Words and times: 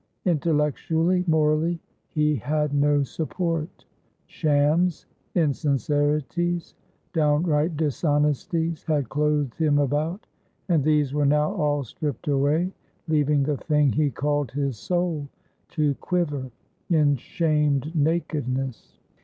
Intellectually, 0.25 1.23
morally, 1.27 1.79
he 2.09 2.35
had 2.35 2.73
no 2.73 3.03
support; 3.03 3.85
shams, 4.25 5.05
insincerities, 5.35 6.73
downright 7.13 7.77
dishonesties, 7.77 8.83
had 8.83 9.09
clothed 9.09 9.53
him 9.59 9.77
about, 9.77 10.25
and 10.69 10.83
these 10.83 11.13
were 11.13 11.27
now 11.27 11.53
all 11.53 11.83
stripped 11.83 12.27
away, 12.27 12.71
leaving 13.07 13.43
the 13.43 13.57
thing 13.57 13.91
he 13.91 14.09
called 14.09 14.49
his 14.49 14.75
soul 14.75 15.27
to 15.69 15.93
quiver 15.93 16.49
in 16.89 17.15
shamed 17.15 17.93
nakedness. 17.95 18.97